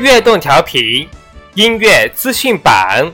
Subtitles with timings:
[0.00, 1.08] 悦动调频
[1.54, 3.12] 音乐资讯版，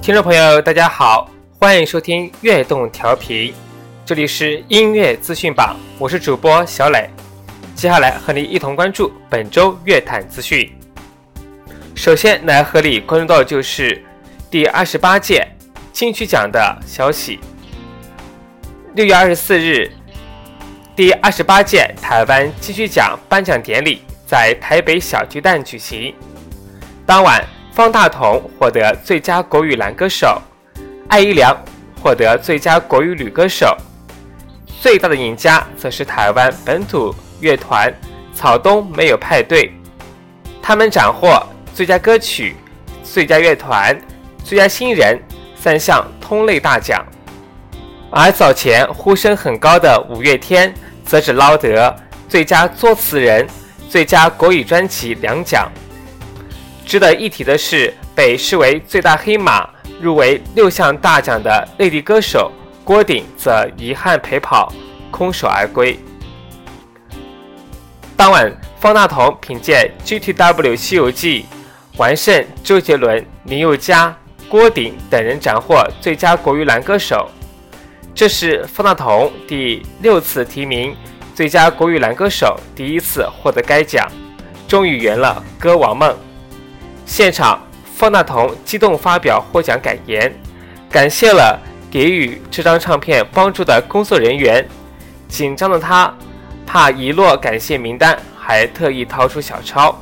[0.00, 3.52] 听众朋友，大家好，欢迎收听悦动调频，
[4.06, 7.10] 这里是音乐资讯榜，我是主播小磊，
[7.74, 10.72] 接下来和你一同关注本周乐坛资讯。
[11.94, 14.02] 首先来和你关注到的就是
[14.50, 15.46] 第二十八届。
[15.92, 17.38] 金曲奖的消息。
[18.94, 19.90] 六月二十四日，
[20.96, 26.14] 第二十八届台湾金曲奖颁奖典礼在台北小巨蛋举行。
[27.04, 30.40] 当晚，方大同获得最佳国语男歌手，
[31.08, 31.56] 艾怡良
[32.02, 33.76] 获得最佳国语女歌手。
[34.80, 37.92] 最大的赢家则是台湾本土乐团
[38.32, 39.70] 草东没有派对，
[40.62, 42.56] 他们斩获最佳歌曲、
[43.04, 44.00] 最佳乐团、
[44.44, 45.20] 最佳新人。
[45.62, 47.04] 三项通类大奖，
[48.10, 50.72] 而早前呼声很高的五月天
[51.04, 51.94] 则只捞得
[52.30, 53.46] 最佳作词人、
[53.86, 55.70] 最佳国语专辑两奖。
[56.86, 59.68] 值得一提的是，被视为最大黑马、
[60.00, 62.50] 入围六项大奖的内地歌手
[62.82, 64.72] 郭顶则遗憾陪跑，
[65.10, 66.00] 空手而归。
[68.16, 71.44] 当晚，方大同凭借《GTW 西游记》
[71.98, 74.16] 完胜周杰伦、林宥嘉。
[74.50, 77.30] 郭顶等人斩获最佳国语男歌手，
[78.12, 80.92] 这是方大同第六次提名
[81.36, 84.10] 最佳国语男歌手，第一次获得该奖，
[84.66, 86.12] 终于圆了歌王梦。
[87.06, 90.34] 现场，方大同激动发表获奖感言，
[90.90, 91.56] 感谢了
[91.88, 94.68] 给予这张唱片帮助的工作人员。
[95.28, 96.12] 紧张的他
[96.66, 99.96] 怕遗落感谢名单，还特意掏出小抄。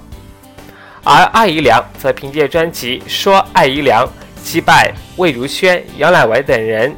[1.04, 4.06] 而艾怡良则凭借专辑《说艾怡良》。
[4.48, 6.96] 击败魏如萱、杨乃文等人，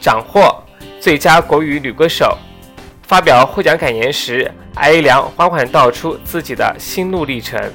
[0.00, 0.52] 斩获
[0.98, 2.36] 最佳国语女歌手。
[3.06, 7.72] 发表获奖感言时，艾怡良缓缓道出自己的心路历程，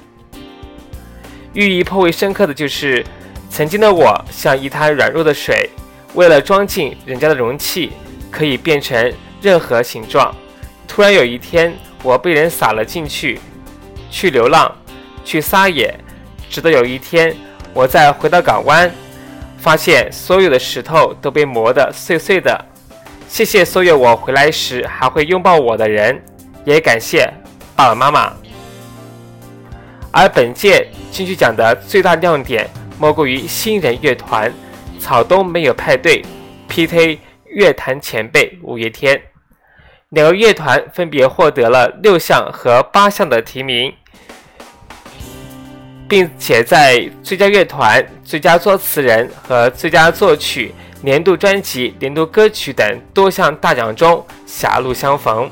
[1.53, 3.01] 寓意颇为深刻的就是：
[3.49, 5.69] 曾经的我像一滩软弱的水，
[6.15, 7.93] 为了装进人家的容器，
[8.29, 10.35] 可以变成任何形状。
[10.85, 11.73] 突然有一天，
[12.03, 13.39] 我被人撒了进去，
[14.11, 14.69] 去流浪，
[15.23, 15.97] 去撒野，
[16.49, 17.33] 直到有一天，
[17.73, 18.91] 我再回到港湾。
[19.63, 22.65] 发现所有的石头都被磨得碎碎的。
[23.29, 26.21] 谢谢所有我回来时还会拥抱我的人，
[26.65, 27.25] 也感谢
[27.73, 28.33] 爸爸妈妈。
[30.11, 32.69] 而本届金曲奖的最大亮点
[32.99, 34.53] 莫过于新人乐团
[34.99, 36.21] 草东没有派对
[36.67, 39.19] PK 乐坛前辈五月天，
[40.09, 43.93] 两个乐团分别获得了六项和八项的提名。
[46.13, 55.49] 并且在最佳乐团、最佳作词人和最佳作曲、年度专辑、年度歌曲等多项大奖中狭路相逢，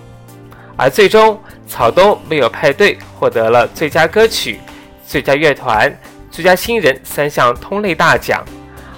[0.78, 4.60] 而最终草东没有派对获得了最佳歌曲、
[5.04, 5.92] 最佳乐团、
[6.30, 8.46] 最佳新人三项通类大奖，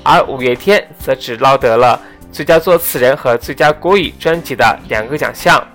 [0.04, 1.98] 而五月天则只捞得了
[2.30, 5.66] 最佳作词人和最佳国语专辑的两个奖项。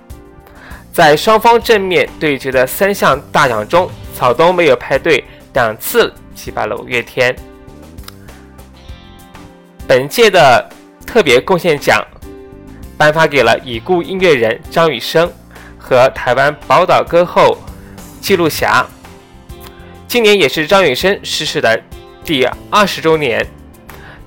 [0.93, 5.25] 在双方正面对决的三项大奖中，草东没有派对。
[5.59, 7.35] 两次击败了五月天。
[9.89, 10.71] 本届的
[11.05, 12.01] 特别贡献奖
[12.97, 15.29] 颁发给了已故音乐人张雨生
[15.77, 17.59] 和台湾宝岛歌后
[18.21, 18.87] 记录侠。
[20.07, 21.83] 今年也是张雨生逝世的
[22.25, 23.45] 第二十周年，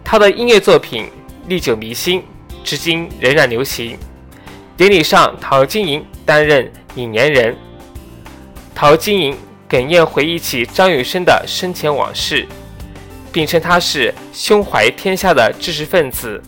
[0.04, 1.10] 他的音乐作品
[1.48, 2.22] 历久弥新，
[2.62, 3.98] 至今仍然流行。
[4.76, 7.56] 典礼上，陶晶莹担任引言人。
[8.76, 9.38] 陶晶莹。
[9.72, 12.46] 哽咽回忆起张雨生的生前往事，
[13.32, 16.44] 并称他是胸怀天下的知识分子，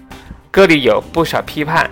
[0.52, 1.90] 歌里有不少批判。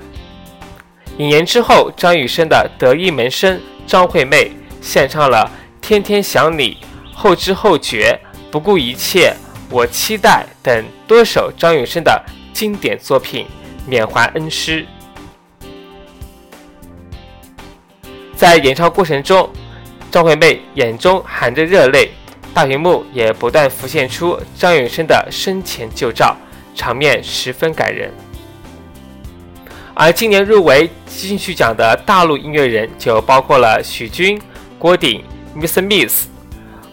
[1.18, 3.58] 引言之后，张雨生的得意门生
[3.88, 4.52] 张惠妹
[4.82, 5.50] 献唱了
[5.88, 6.78] 《天天想你》
[7.16, 8.20] 《后知后觉》
[8.52, 9.30] 《不顾一切》
[9.70, 13.46] 《我期待》等多首张雨生的经典作品，
[13.88, 14.86] 缅怀恩师。
[18.36, 19.50] 在演唱过程中，
[20.12, 22.12] 张惠妹眼中含着热泪，
[22.54, 26.36] 大屏幕也不断浮现出张雨生的生前旧照，
[26.76, 28.12] 场面十分感人。
[29.94, 34.42] 而今年入围金曲奖的大陆音乐人就包括了许君、
[34.78, 35.24] 郭顶、
[35.56, 36.28] Miss Miss、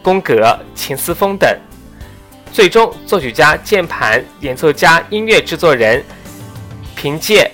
[0.00, 1.58] 宫格、秦思峰等。
[2.52, 6.04] 最终，作曲家、键盘演奏家、音乐制作人
[6.94, 7.50] 凭借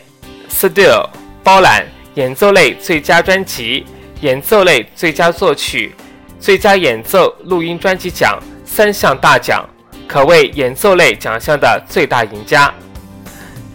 [0.52, 1.02] 《Still》
[1.42, 3.86] 包揽演奏类最佳专辑、
[4.24, 5.94] 演奏类最佳作曲、
[6.40, 9.62] 最佳演奏录音专辑奖三项大奖，
[10.08, 12.72] 可谓演奏类奖项的最大赢家。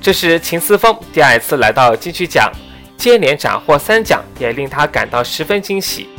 [0.02, 2.52] 这是秦思峰第二次来到金曲奖，
[2.98, 6.10] 接连斩获三奖，也令他感到十分惊喜。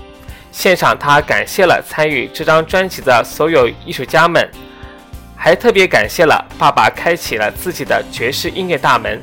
[0.52, 4.48] 现场，他感谢了参与这张专辑的所有艺术家们，
[5.34, 9.20] 还特别感谢了爸爸开启了自己的爵士音乐大门。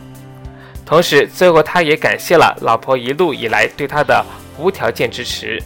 [0.86, 4.26] 同时，最后他也感谢了老婆一路以来对他的
[4.58, 5.62] 无条件支持。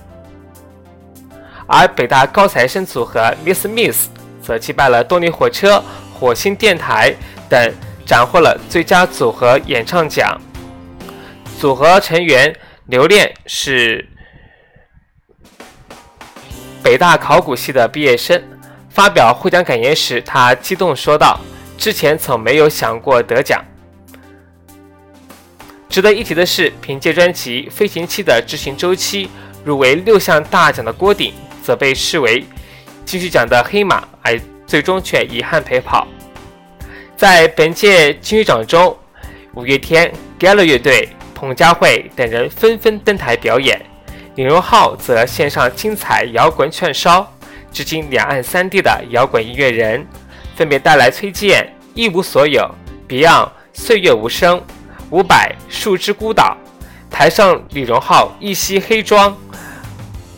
[1.68, 4.08] 而北大高材生组合 Miss Miss
[4.42, 5.84] 则击败了动力火车、
[6.14, 7.16] 火星电台
[7.50, 7.74] 等。
[8.04, 10.42] 斩获了最佳组合演唱奖。
[11.58, 12.54] 组合成员
[12.88, 14.06] 刘恋是
[16.84, 18.44] 北大考古系的毕业生。
[18.90, 21.40] 发表获奖感言时，他激动说道
[21.78, 23.64] ：“之前从没有想过得奖。”
[25.92, 29.26] 值得一提的是，凭借专辑《飞行器的执行周期》
[29.66, 32.46] 入围六项大奖的郭顶，则被视为
[33.04, 36.08] 金曲奖的黑马，而最终却遗憾陪跑。
[37.18, 38.98] 在本届金曲奖中，
[39.54, 40.10] 五月天、
[40.40, 43.78] Gala 乐队、彭佳慧等人纷纷登台表演，
[44.36, 47.30] 李荣浩则献上精彩摇滚串烧。
[47.70, 50.08] 至今两岸三地的摇滚音乐人
[50.56, 51.62] 分别带来崔健
[51.94, 52.62] 《一无所有》、
[53.10, 54.58] Beyond《岁月无声》、
[55.12, 56.56] 五百《树枝孤岛》。
[57.14, 59.36] 台上李荣浩一袭黑装，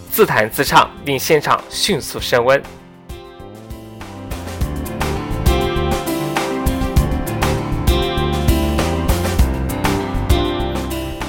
[0.10, 2.62] 自弹自唱，令现场迅速升温。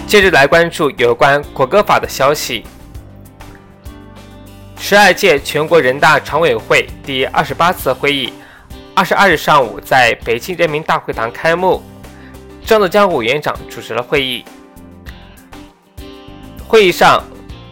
[0.07, 2.65] 接着来关注有关国歌法的消息。
[4.79, 8.33] 十二届全国人大常委会第二十八次会议，
[8.95, 11.83] 二十二日上午在北京人民大会堂开幕，
[12.67, 14.45] 张德江委员长主持了会议。
[16.67, 17.23] 会议上，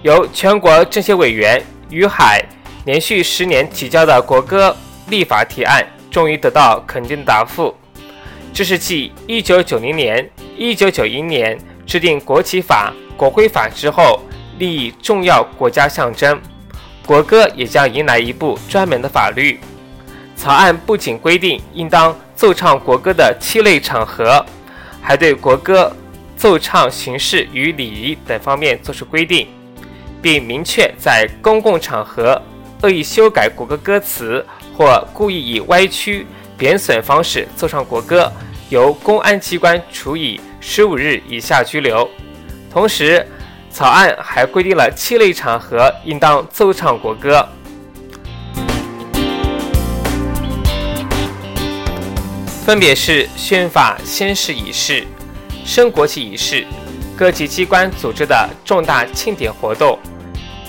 [0.03, 2.45] 由全国政协委员于海
[2.85, 4.77] 连续十年提交的国歌
[5.09, 7.75] 立法提案，终于得到肯定答复。
[8.53, 11.59] 这是继一九九零年、一九九一年。
[11.85, 14.23] 制定国旗法、国徽法之后，
[14.59, 16.41] 立重要国家象征，
[17.05, 19.59] 国歌也将迎来一部专门的法律。
[20.37, 24.47] 草案不仅规定应当奏唱国歌的七类场合，
[25.03, 25.95] 还对国歌
[26.37, 29.49] 奏唱形式与礼仪等方面作出规定，
[30.23, 32.41] 并明确在公共场合
[32.83, 36.27] 恶意修改国歌歌词或故意以歪曲、
[36.57, 38.33] 贬损方式奏唱国歌，
[38.71, 40.41] 由公安机关处以。
[40.65, 42.09] 十五日以下拘留。
[42.73, 43.27] 同时，
[43.69, 47.45] 草案还规定了七类场合应当奏唱国歌，
[52.73, 55.07] 分别是宣法宣誓仪式、
[55.63, 56.67] 升国旗仪式、
[57.15, 59.99] 各级机关组织的重大庆典活动、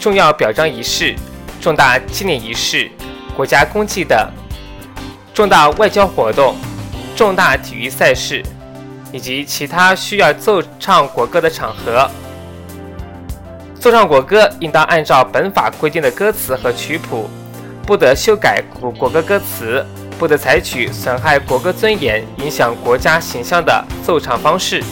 [0.02, 1.16] 重要表彰仪式、
[1.62, 2.92] 重大纪念仪式、
[3.38, 4.30] 国家公祭等
[5.34, 6.58] 重大外交活动、
[7.16, 8.44] 重大体育赛事。
[9.14, 12.12] 以及其他需要奏唱国歌的场合，
[13.80, 17.30] 奏唱国歌应当按照本法规定的歌词和曲谱，
[17.88, 24.84] 不得修改国国歌歌词，不得采取损害国歌尊严、影响国家形象的奏唱方式。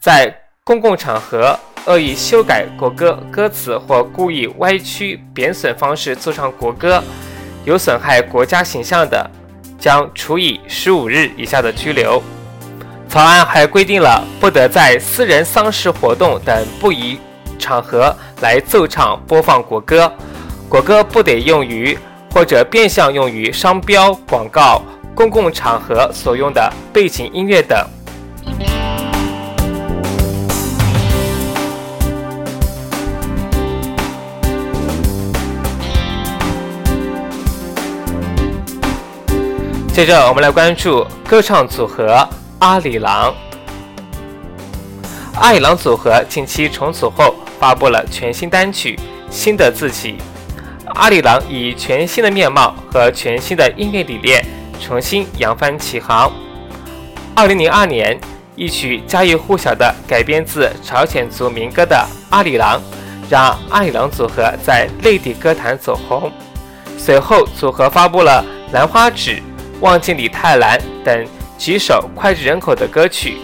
[0.00, 7.02] 在公共场合恶意修改国歌歌词或故意歪曲、贬损方式奏唱国歌，
[7.64, 9.30] 有损害国家形象的，
[9.78, 12.22] 将处以十五日以下的拘留。
[13.08, 17.18] 草案还规定了不得在私人丧事活动等不宜
[17.58, 20.12] 场合来奏唱播放国歌，
[20.68, 21.96] 国歌不得用于
[22.36, 24.82] 或者变相用于商标、广告、
[25.14, 27.78] 公共场合所用的背景音乐等。
[39.94, 42.28] 接着，我们来关注歌唱组合。
[42.58, 43.34] 阿里郎，
[45.40, 48.94] 阿里郎组合近期重组后发布了全新单曲
[49.30, 50.18] 《新的自己》。
[50.96, 54.42] 阿里郎以全新的面貌和全新的音乐理念
[54.80, 56.32] 重新扬帆起航。
[57.34, 58.18] 二零零二年，
[58.54, 61.94] 一曲家喻户晓的改编自朝鲜族民歌的
[62.30, 62.80] 《阿里郎》
[63.28, 66.32] 让阿里郎组合在内地歌坛走红。
[66.96, 69.32] 随后，组合发布了《兰花指》
[69.80, 71.26] 《望见李泰兰》等
[71.58, 73.36] 几首脍炙人口的歌曲。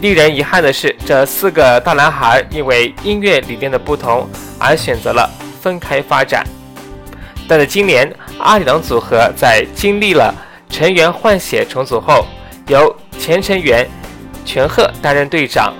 [0.00, 4.26] 令人遗憾的是，这四个大男孩因为音乐理念的不同
[4.58, 5.30] 而选择了
[5.62, 6.44] 分开发展。
[7.48, 10.34] 但是今年，阿里郎组合在经历了
[10.68, 12.26] 成员换血重组后，
[12.66, 13.88] 由前成员
[14.44, 15.72] 全鹤担任队长，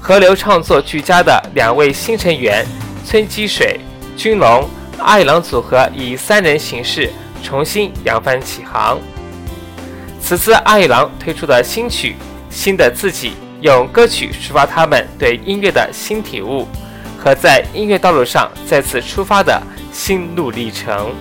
[0.00, 2.66] 河流创作俱佳的两位新成员
[3.04, 3.80] 村积水、
[4.16, 4.68] 君龙。
[4.98, 7.10] 阿里郎组合以三人形式
[7.42, 8.96] 重新扬帆起航。
[10.20, 12.12] 此次阿里郎推出的新曲
[12.48, 16.66] 《新的自己》，用歌曲抒发他们对音乐的新体悟
[17.24, 19.58] 和在音乐道路上再次出发的
[19.90, 21.14] 心路历程。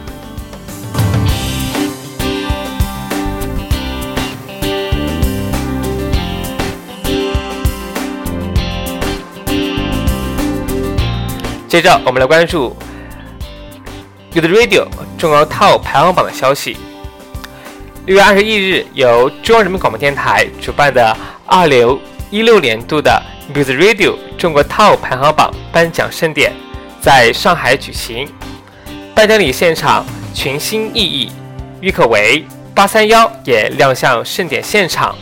[11.69, 12.75] 接着，我们来关注。
[14.33, 16.75] Good Radio 中国 Top 排行榜的消息。
[18.05, 21.97] 六月二十一日，由中央人民广播电台主办的二流
[22.33, 23.21] 一六年度的
[23.53, 26.51] Music Radio 中国 Top 排行榜颁奖盛典
[26.99, 28.27] 在上海举行。
[29.13, 31.29] 颁奖礼现场群星熠熠，
[31.79, 35.15] 郁可唯、八三幺也亮相盛典现场，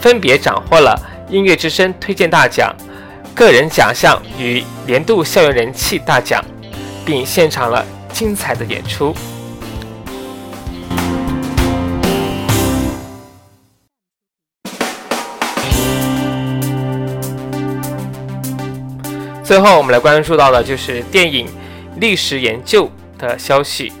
[0.00, 0.98] 分别斩获了
[1.28, 2.74] 音乐之声推荐大奖、
[3.34, 6.42] 个人奖项与年度校园人气大奖，
[7.04, 7.84] 并现场了。
[8.14, 9.14] 精彩的演出。
[19.46, 21.46] 最后，我们来关注到的就是电影
[22.00, 23.92] 历史研究的消息，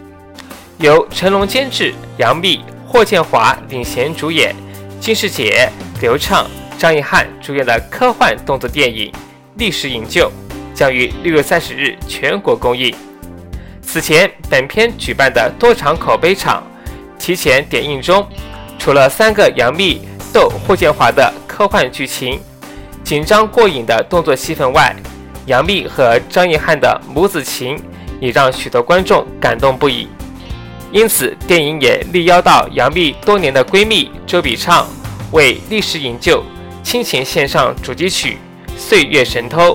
[0.78, 4.52] 由成龙监制，杨幂、霍建华领衔主演，
[5.00, 9.08] 金世杰、刘畅、张艺汉主演的科幻动作电影
[9.54, 10.28] 《历史营救》
[10.74, 12.92] 将于六月三十日全国公映。
[13.80, 16.66] 此前，本片举办的多场口碑场
[17.20, 18.26] 提前点映中，
[18.80, 20.00] 除了三个杨幂
[20.32, 22.40] 斗霍建华的科幻剧情、
[23.04, 24.92] 紧张过瘾的动作戏份外，
[25.46, 27.80] 杨幂和张艺汉的母子情
[28.20, 30.08] 也让许多观众感动不已。
[30.92, 34.86] 因此，电影也力邀到杨幂多年的闺蜜周笔畅
[35.32, 36.40] 为《历史营救》
[36.82, 38.38] 倾情献上主题曲
[38.78, 39.74] 《岁月神偷》。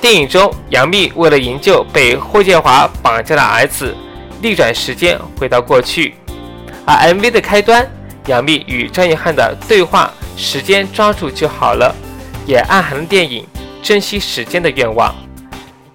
[0.00, 3.96] 电影中，杨幂为了营救被霍建华绑架的儿子，
[4.40, 6.14] 逆转时间回到过去。
[6.84, 7.90] 而 MV 的开端，
[8.26, 11.92] 杨幂与张艺汉的对话“时间抓住就好了”，
[12.46, 13.44] 也暗含了电影
[13.82, 15.14] 珍惜时间的愿望。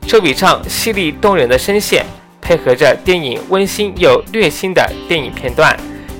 [0.08, 2.06] 周笔畅犀利动人的声线，
[2.42, 5.76] 配合着电影温馨又虐心的电影片段，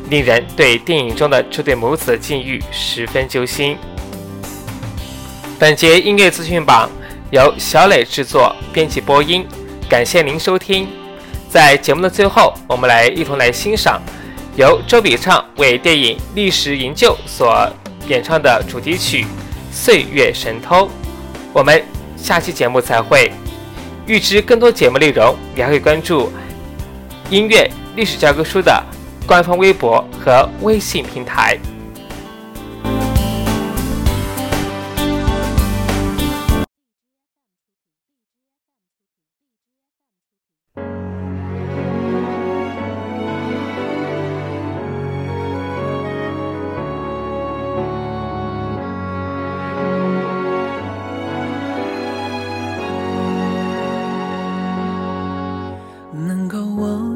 [0.10, 3.78] 令人对电影中的这对母子的境遇十分揪心。
[5.60, 6.90] 本节音乐资讯榜。
[7.32, 9.48] 由小磊制作、编辑、播音，
[9.88, 10.86] 感谢您收听。
[11.50, 14.02] 在节目的最后，我们来一同来欣赏
[14.58, 17.66] 由周笔畅为电影《历史营救》所
[18.10, 19.24] 演唱的主题曲
[19.72, 20.86] 《岁月神偷》。
[21.54, 21.84] 我们
[22.18, 23.32] 下期节目再会。
[24.08, 26.32] 预知更多节目内容，你还可以关注
[27.30, 28.84] 音乐历史教科书的
[29.26, 31.58] 官方微博和微信平台。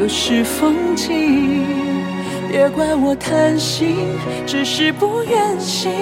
[0.00, 1.62] 都是风景。
[2.48, 4.16] 别怪我贪心，
[4.46, 5.92] 只是不愿醒，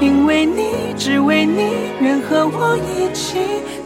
[0.00, 0.64] 因为你，
[0.98, 1.62] 只为你，
[2.00, 3.38] 愿和我一起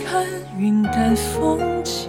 [0.03, 0.27] 看
[0.57, 2.09] 云淡风轻。